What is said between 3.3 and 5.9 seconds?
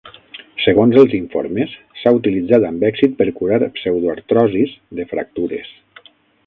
curar pseudoartrosis de fractures.